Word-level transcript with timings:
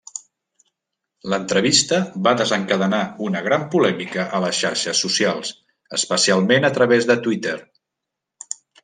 L'entrevista 1.33 1.99
va 2.27 2.33
desencadenar 2.39 3.01
una 3.27 3.43
gran 3.49 3.67
polèmica 3.75 4.25
a 4.39 4.39
les 4.47 4.63
xarxes 4.63 5.03
socials, 5.05 5.53
especialment 5.99 6.67
a 6.71 6.77
través 6.79 7.09
de 7.13 7.19
Twitter. 7.29 7.55